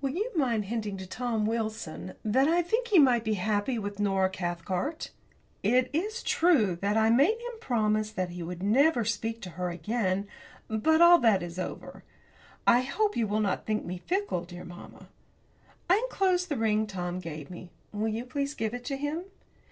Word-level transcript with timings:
Will 0.00 0.10
you 0.14 0.32
mind 0.36 0.64
hinting 0.64 0.96
to 0.96 1.06
Tom 1.06 1.46
Wilson 1.46 2.14
that 2.24 2.48
I 2.48 2.60
think 2.60 2.88
he 2.88 2.98
might 2.98 3.22
be 3.22 3.34
happy 3.34 3.78
with 3.78 4.00
Nora 4.00 4.28
Cathcart? 4.28 5.12
It 5.62 5.88
is 5.92 6.24
true 6.24 6.74
that 6.82 6.96
I 6.96 7.08
made 7.08 7.36
him 7.38 7.60
promise 7.60 8.10
that 8.10 8.30
he 8.30 8.42
would 8.42 8.64
never 8.64 9.04
speak 9.04 9.40
to 9.42 9.50
her 9.50 9.70
again, 9.70 10.26
but 10.68 11.00
all 11.00 11.20
that 11.20 11.40
is 11.40 11.56
over. 11.56 12.02
I 12.66 12.80
hope 12.80 13.16
you 13.16 13.28
will 13.28 13.38
not 13.38 13.64
think 13.64 13.84
me 13.84 13.98
fickle, 13.98 14.42
dear 14.42 14.64
mamma. 14.64 15.06
I 15.88 15.98
enclose 15.98 16.46
the 16.46 16.56
ring 16.58 16.88
Tom 16.88 17.20
gave 17.20 17.48
me. 17.48 17.70
Will 17.92 18.08
you 18.08 18.24
please 18.24 18.54
give 18.54 18.74
it 18.74 18.84
to 18.86 18.96
him? 18.96 19.22